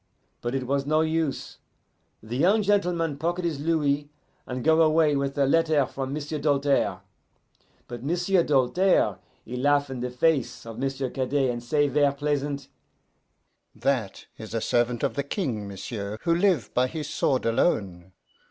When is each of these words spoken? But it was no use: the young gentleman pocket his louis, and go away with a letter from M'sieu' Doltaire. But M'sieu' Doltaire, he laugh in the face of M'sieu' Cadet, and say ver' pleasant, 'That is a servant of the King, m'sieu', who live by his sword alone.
But 0.41 0.55
it 0.55 0.65
was 0.65 0.87
no 0.87 1.01
use: 1.01 1.59
the 2.23 2.35
young 2.35 2.63
gentleman 2.63 3.19
pocket 3.19 3.45
his 3.45 3.59
louis, 3.59 4.09
and 4.47 4.63
go 4.63 4.81
away 4.81 5.15
with 5.15 5.37
a 5.37 5.45
letter 5.45 5.85
from 5.85 6.11
M'sieu' 6.11 6.39
Doltaire. 6.39 7.01
But 7.87 8.01
M'sieu' 8.03 8.43
Doltaire, 8.43 9.19
he 9.45 9.55
laugh 9.57 9.91
in 9.91 9.99
the 9.99 10.09
face 10.09 10.65
of 10.65 10.79
M'sieu' 10.79 11.11
Cadet, 11.11 11.51
and 11.51 11.61
say 11.61 11.87
ver' 11.87 12.13
pleasant, 12.13 12.67
'That 13.75 14.25
is 14.39 14.55
a 14.55 14.61
servant 14.61 15.03
of 15.03 15.13
the 15.13 15.21
King, 15.21 15.67
m'sieu', 15.67 16.17
who 16.21 16.33
live 16.33 16.73
by 16.73 16.87
his 16.87 17.07
sword 17.07 17.45
alone. 17.45 18.11